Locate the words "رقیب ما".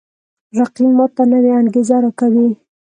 0.57-1.05